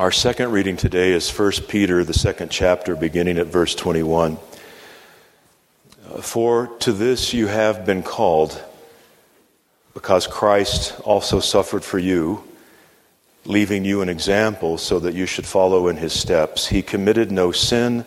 [0.00, 4.38] Our second reading today is 1 Peter, the second chapter, beginning at verse 21.
[6.22, 8.64] For to this you have been called,
[9.92, 12.42] because Christ also suffered for you,
[13.44, 16.68] leaving you an example so that you should follow in his steps.
[16.68, 18.06] He committed no sin,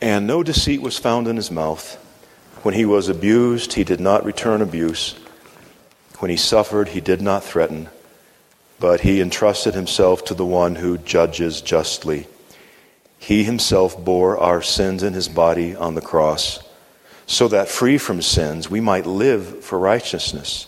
[0.00, 1.96] and no deceit was found in his mouth.
[2.62, 5.16] When he was abused, he did not return abuse.
[6.20, 7.88] When he suffered, he did not threaten
[8.78, 12.26] but he entrusted himself to the one who judges justly.
[13.18, 16.58] He himself bore our sins in his body on the cross,
[17.26, 20.66] so that free from sins we might live for righteousness.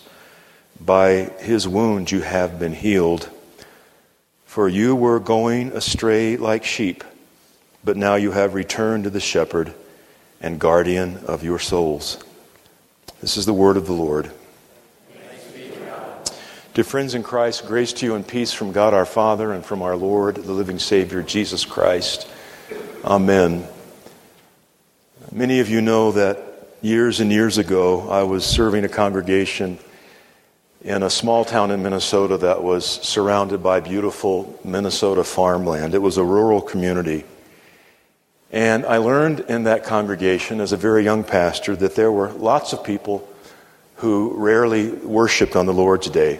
[0.79, 3.29] By his wounds you have been healed.
[4.45, 7.03] For you were going astray like sheep,
[7.83, 9.73] but now you have returned to the shepherd
[10.41, 12.23] and guardian of your souls.
[13.21, 14.31] This is the word of the Lord.
[16.77, 19.81] Dear friends in Christ, grace to you and peace from God our Father and from
[19.81, 22.29] our Lord, the living Savior, Jesus Christ.
[23.03, 23.67] Amen.
[25.31, 26.37] Many of you know that
[26.83, 29.79] years and years ago, I was serving a congregation
[30.83, 35.95] in a small town in Minnesota that was surrounded by beautiful Minnesota farmland.
[35.95, 37.23] It was a rural community.
[38.51, 42.71] And I learned in that congregation as a very young pastor that there were lots
[42.71, 43.27] of people
[43.95, 46.39] who rarely worshiped on the Lord's Day.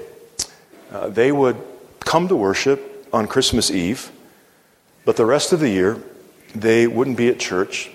[0.92, 1.58] Uh, they would
[2.00, 4.12] come to worship on Christmas Eve,
[5.06, 6.02] but the rest of the year
[6.56, 7.92] they wouldn't be at church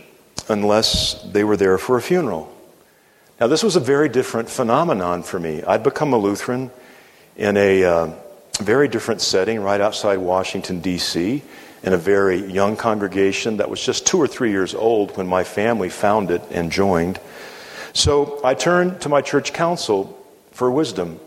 [0.48, 2.52] unless they were there for a funeral.
[3.40, 5.62] Now, this was a very different phenomenon for me.
[5.62, 6.70] I'd become a Lutheran
[7.36, 8.10] in a uh,
[8.60, 11.42] very different setting right outside Washington, D.C.,
[11.82, 15.42] in a very young congregation that was just two or three years old when my
[15.42, 17.18] family found it and joined.
[17.92, 20.16] So I turned to my church council
[20.52, 21.18] for wisdom.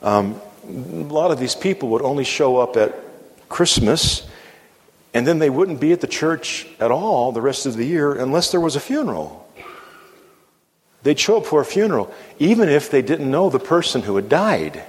[0.00, 2.94] Um, a lot of these people would only show up at
[3.48, 4.26] Christmas
[5.14, 8.14] and then they wouldn't be at the church at all the rest of the year
[8.14, 9.46] unless there was a funeral.
[11.02, 14.28] They'd show up for a funeral, even if they didn't know the person who had
[14.28, 14.82] died.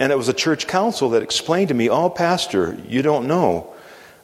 [0.00, 3.72] And it was a church council that explained to me, Oh, Pastor, you don't know.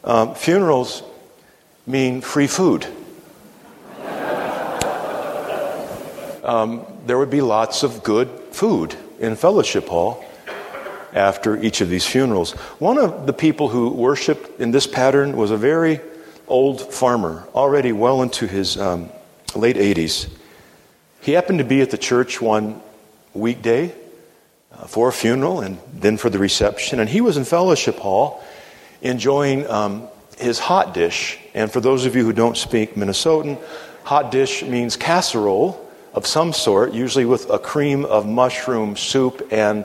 [0.03, 1.03] Um, funerals
[1.87, 2.87] mean free food.
[6.45, 10.25] um, there would be lots of good food in Fellowship Hall
[11.13, 12.53] after each of these funerals.
[12.79, 16.01] One of the people who worshiped in this pattern was a very
[16.47, 19.11] old farmer, already well into his um,
[19.55, 20.31] late 80s.
[21.21, 22.81] He happened to be at the church one
[23.35, 23.95] weekday
[24.73, 28.43] uh, for a funeral and then for the reception, and he was in fellowship hall
[29.03, 30.09] enjoying um,
[30.39, 31.39] his hot dish.
[31.55, 33.59] And for those of you who don't speak Minnesotan,
[34.05, 39.85] hot dish means casserole of some sort, usually with a cream of mushroom soup and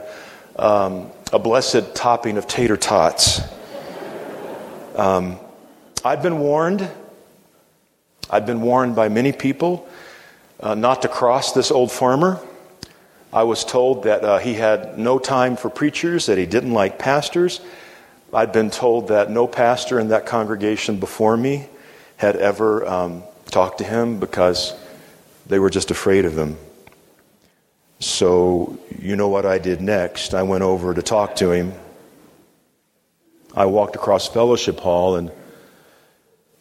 [0.56, 3.40] um, a blessed topping of tater tots.
[4.96, 5.38] Um,
[6.04, 6.88] I've been warned,
[8.30, 9.88] I've been warned by many people
[10.60, 12.40] uh, not to cross this old farmer.
[13.32, 16.98] I was told that uh, he had no time for preachers, that he didn't like
[16.98, 17.60] pastors.
[18.32, 21.68] I'd been told that no pastor in that congregation before me
[22.16, 24.72] had ever um, talked to him because
[25.46, 26.56] they were just afraid of him.
[28.00, 30.34] So, you know what I did next?
[30.34, 31.72] I went over to talk to him.
[33.54, 35.30] I walked across Fellowship Hall and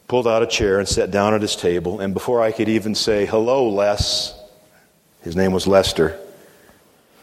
[0.07, 1.99] pulled out a chair and sat down at his table.
[1.99, 4.39] And before I could even say, Hello, Les,
[5.23, 6.19] his name was Lester.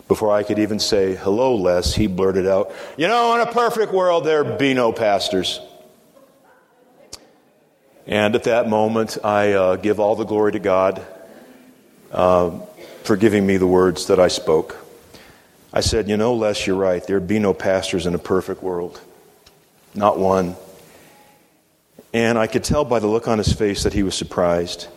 [0.08, 3.92] Before I could even say, Hello, Les, he blurted out, You know, in a perfect
[3.92, 5.60] world, there'd be no pastors.
[8.06, 11.06] And at that moment, I uh, give all the glory to God.
[12.10, 12.58] Uh,
[13.02, 14.76] for giving me the words that I spoke.
[15.72, 17.04] I said, You know, Les, you're right.
[17.04, 19.00] There'd be no pastors in a perfect world.
[19.94, 20.56] Not one.
[22.12, 24.88] And I could tell by the look on his face that he was surprised.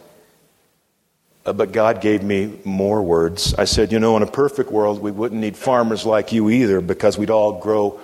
[1.46, 3.54] Uh, but God gave me more words.
[3.56, 6.82] I said, You know, in a perfect world, we wouldn't need farmers like you either
[6.82, 8.00] because we'd all grow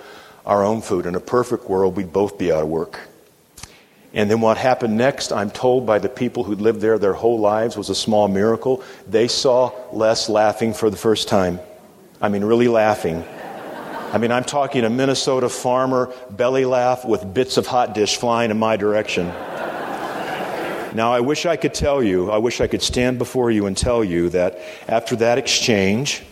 [0.46, 1.06] our own food.
[1.06, 3.00] In a perfect world, we'd both be out of work.
[4.12, 7.38] And then what happened next, I'm told by the people who'd lived there their whole
[7.38, 8.82] lives, was a small miracle.
[9.06, 11.60] They saw Les laughing for the first time.
[12.20, 13.24] I mean, really laughing.
[14.12, 18.50] I mean, I'm talking a Minnesota farmer belly laugh with bits of hot dish flying
[18.50, 19.28] in my direction.
[20.92, 23.76] Now, I wish I could tell you, I wish I could stand before you and
[23.76, 24.58] tell you that
[24.88, 26.24] after that exchange,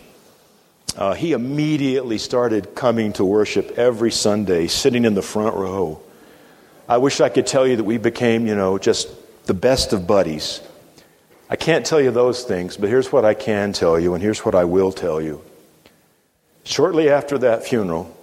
[0.97, 6.01] uh, he immediately started coming to worship every Sunday, sitting in the front row.
[6.89, 9.09] I wish I could tell you that we became, you know, just
[9.45, 10.59] the best of buddies.
[11.47, 14.43] I can't tell you those things, but here's what I can tell you, and here's
[14.43, 15.43] what I will tell you.
[16.63, 18.17] Shortly after that funeral,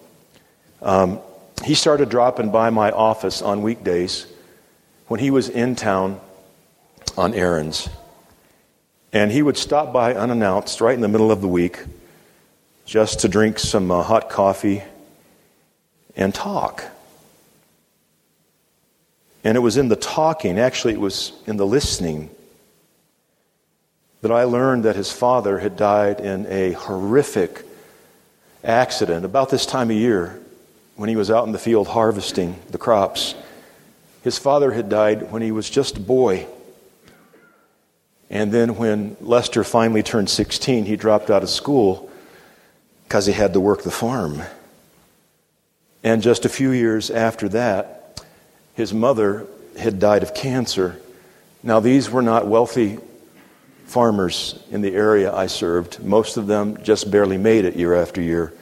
[0.83, 1.21] um,
[1.65, 4.27] he started dropping by my office on weekdays
[5.07, 6.21] when he was in town
[7.17, 7.89] on errands.
[9.13, 11.85] And he would stop by unannounced right in the middle of the week
[12.85, 14.83] just to drink some uh, hot coffee
[16.17, 16.83] and talk.
[19.47, 22.31] And it was in the talking, actually, it was in the listening,
[24.21, 27.65] that I learned that his father had died in a horrific
[28.65, 30.41] accident about this time of year
[30.97, 33.37] when he was out in the field harvesting the crops.
[34.25, 36.49] His father had died when he was just a boy.
[38.29, 42.11] And then when Lester finally turned 16, he dropped out of school
[43.05, 44.43] because he had to work the farm.
[46.03, 47.96] And just a few years after that,
[48.77, 49.47] his mother
[49.79, 51.01] had died of cancer.
[51.63, 52.99] Now, these were not wealthy
[53.87, 56.05] farmers in the area I served.
[56.05, 58.53] Most of them just barely made it year after year.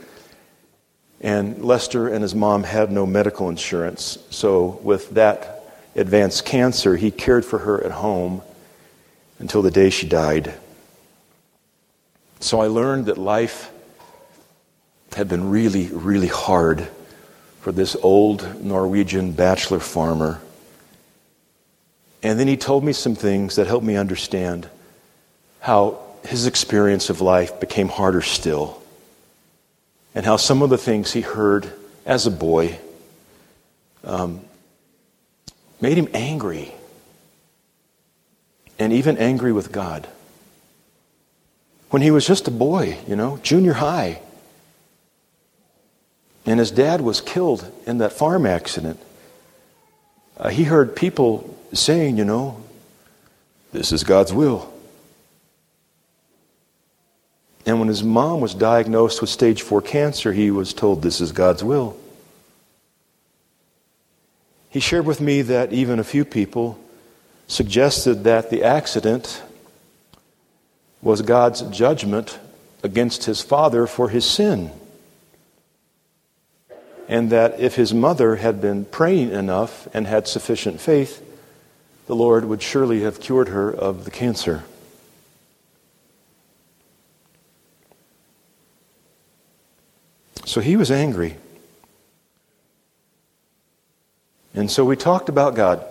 [1.21, 4.19] And Lester and his mom had no medical insurance.
[4.31, 5.65] So, with that
[5.97, 8.43] advanced cancer, he cared for her at home
[9.39, 10.55] until the day she died.
[12.39, 13.73] So, I learned that life
[15.15, 16.89] had been really, really hard
[17.65, 20.39] for this old Norwegian bachelor farmer.
[22.23, 24.69] And then he told me some things that helped me understand
[25.61, 28.83] how his experience of life became harder still
[30.15, 31.73] and how some of the things he heard
[32.05, 32.79] as a boy
[34.05, 34.43] um,
[35.81, 36.71] made him angry
[38.79, 40.07] and even angry with God.
[41.89, 44.21] When he was just a boy, you know, junior high,
[46.47, 49.01] and his dad was killed in that farm accident,
[50.37, 52.63] uh, he heard people saying, you know,
[53.73, 54.73] this is God's will.
[57.67, 61.33] And when his mom was diagnosed with stage four cancer, he was told, This is
[61.33, 61.97] God's will.
[64.69, 66.79] He shared with me that even a few people
[67.47, 69.43] suggested that the accident
[71.01, 72.39] was God's judgment
[72.83, 74.71] against his father for his sin.
[77.09, 81.23] And that if his mother had been praying enough and had sufficient faith,
[82.07, 84.65] the Lord would surely have cured her of the cancer.
[90.45, 91.37] So he was angry.
[94.55, 95.85] And so we talked about God.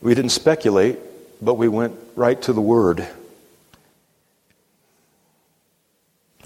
[0.00, 0.98] We didn't speculate,
[1.42, 3.06] but we went right to the Word.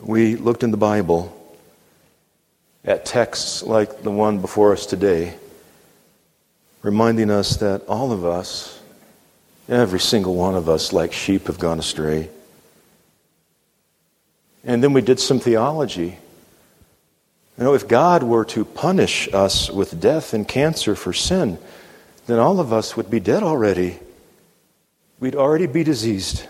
[0.08, 1.36] We looked in the Bible
[2.82, 5.34] at texts like the one before us today,
[6.80, 8.80] reminding us that all of us,
[9.68, 12.30] every single one of us, like sheep, have gone astray.
[14.64, 16.16] And then we did some theology.
[17.58, 21.58] You know, if God were to punish us with death and cancer for sin,
[22.26, 23.98] then all of us would be dead already.
[25.20, 26.46] We'd already be diseased.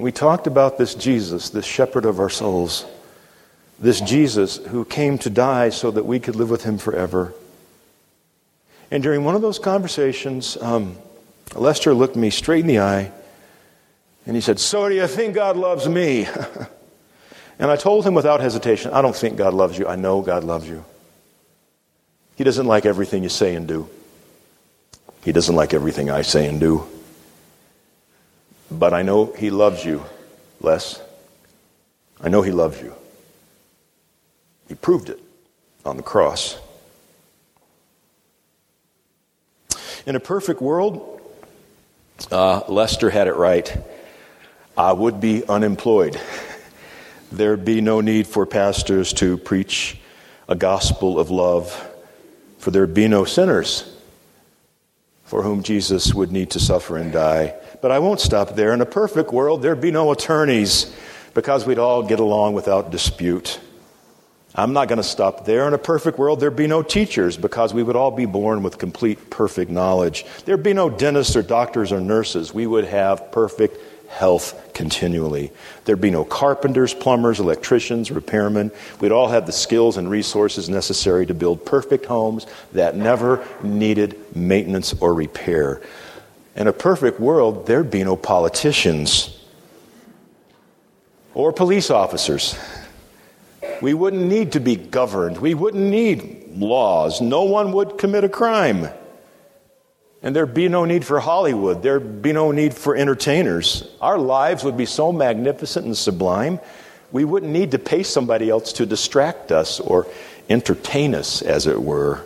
[0.00, 2.86] We talked about this Jesus, this shepherd of our souls,
[3.78, 7.34] this Jesus who came to die so that we could live with him forever.
[8.90, 10.96] And during one of those conversations, um,
[11.54, 13.12] Lester looked me straight in the eye
[14.24, 16.26] and he said, So do you think God loves me?
[17.58, 19.86] and I told him without hesitation, I don't think God loves you.
[19.86, 20.82] I know God loves you.
[22.36, 23.86] He doesn't like everything you say and do.
[25.24, 26.86] He doesn't like everything I say and do.
[28.70, 30.04] But I know He loves you,
[30.60, 31.00] Les.
[32.20, 32.94] I know He loves you.
[34.68, 35.20] He proved it
[35.84, 36.58] on the cross.
[40.06, 41.20] In a perfect world,
[42.30, 43.76] uh, Lester had it right.
[44.76, 46.20] I would be unemployed.
[47.32, 49.98] There'd be no need for pastors to preach
[50.48, 51.88] a gospel of love,
[52.58, 53.96] for there'd be no sinners
[55.30, 57.54] for whom Jesus would need to suffer and die.
[57.80, 58.72] But I won't stop there.
[58.74, 60.94] In a perfect world, there'd be no attorneys
[61.34, 63.60] because we'd all get along without dispute.
[64.54, 65.66] I'm not going to stop there.
[65.68, 68.78] In a perfect world, there'd be no teachers because we would all be born with
[68.78, 70.24] complete, perfect knowledge.
[70.44, 72.52] There'd be no dentists or doctors or nurses.
[72.52, 73.78] We would have perfect
[74.10, 75.52] health continually.
[75.84, 78.74] There'd be no carpenters, plumbers, electricians, repairmen.
[79.00, 84.18] We'd all have the skills and resources necessary to build perfect homes that never needed
[84.34, 85.80] maintenance or repair.
[86.60, 89.34] In a perfect world, there'd be no politicians
[91.32, 92.54] or police officers.
[93.80, 95.38] We wouldn't need to be governed.
[95.38, 97.22] We wouldn't need laws.
[97.22, 98.90] No one would commit a crime.
[100.22, 101.82] And there'd be no need for Hollywood.
[101.82, 103.88] There'd be no need for entertainers.
[104.02, 106.60] Our lives would be so magnificent and sublime.
[107.10, 110.06] we wouldn't need to pay somebody else to distract us or
[110.50, 112.20] entertain us, as it were.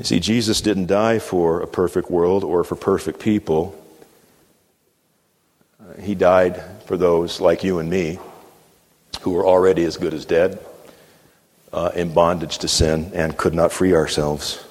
[0.00, 3.78] You see, Jesus didn't die for a perfect world or for perfect people.
[5.78, 8.18] Uh, he died for those like you and me
[9.20, 10.58] who were already as good as dead,
[11.74, 14.64] uh, in bondage to sin, and could not free ourselves.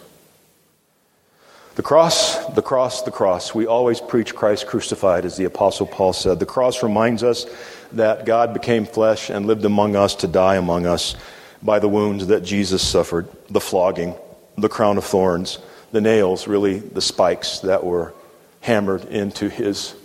[1.75, 3.53] The cross, the cross, the cross.
[3.53, 6.39] We always preach Christ crucified, as the Apostle Paul said.
[6.39, 7.45] The cross reminds us
[7.91, 11.15] that God became flesh and lived among us to die among us
[11.61, 14.15] by the wounds that Jesus suffered, the flogging,
[14.61, 15.59] the crown of thorns,
[15.91, 18.13] the nails, really the spikes that were
[18.61, 19.95] hammered into his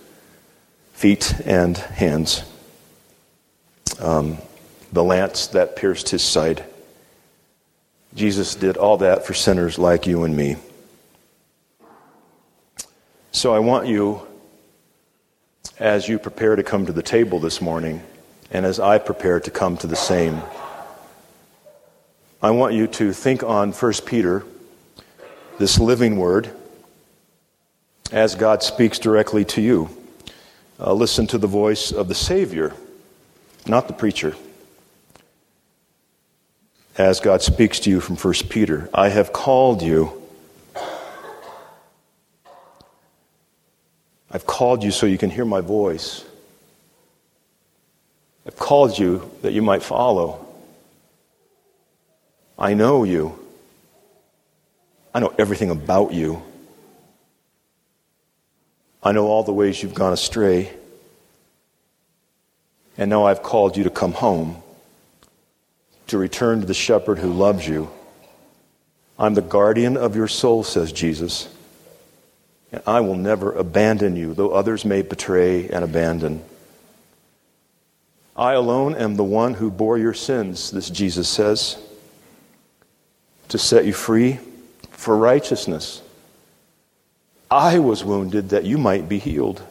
[0.92, 2.44] feet and hands,
[3.98, 4.38] um,
[4.92, 6.64] the lance that pierced his side.
[8.14, 10.56] Jesus did all that for sinners like you and me.
[13.32, 14.24] So I want you,
[15.80, 18.00] as you prepare to come to the table this morning,
[18.52, 20.40] and as I prepare to come to the same,
[22.44, 24.44] I want you to think on 1 Peter,
[25.58, 26.50] this living word,
[28.12, 29.88] as God speaks directly to you.
[30.78, 32.74] Uh, listen to the voice of the Savior,
[33.66, 34.36] not the preacher.
[36.98, 40.20] As God speaks to you from 1 Peter, I have called you
[44.30, 46.26] I've called you so you can hear my voice.
[48.46, 50.43] I've called you that you might follow.
[52.58, 53.38] I know you.
[55.14, 56.42] I know everything about you.
[59.02, 60.72] I know all the ways you've gone astray.
[62.96, 64.62] And now I've called you to come home,
[66.06, 67.90] to return to the shepherd who loves you.
[69.18, 71.48] I'm the guardian of your soul, says Jesus
[72.74, 76.42] and I will never abandon you, though others may betray and abandon.
[78.36, 81.78] I alone am the one who bore your sins, this Jesus says,
[83.48, 84.38] to set you free
[84.90, 86.02] for righteousness.
[87.50, 89.62] I was wounded that you might be healed.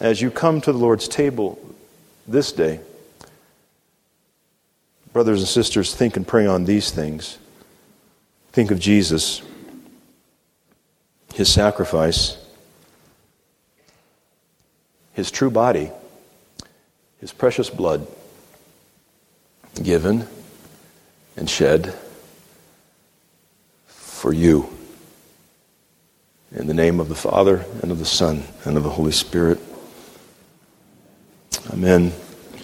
[0.00, 1.58] As you come to the Lord's table
[2.26, 2.80] this day,
[5.12, 7.38] brothers and sisters, think and pray on these things.
[8.52, 9.42] Think of Jesus
[11.34, 12.36] his sacrifice,
[15.12, 15.90] his true body,
[17.20, 18.06] his precious blood
[19.80, 20.26] given
[21.38, 21.94] and shed
[23.86, 24.68] for you.
[26.50, 29.60] In the name of the Father, and of the Son, and of the Holy Spirit.
[31.72, 32.12] Amen.